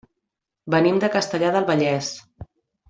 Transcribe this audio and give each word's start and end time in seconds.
Venim 0.75 0.97
de 1.03 1.11
Castellar 1.17 1.53
del 1.59 1.71
Vallès. 1.71 2.13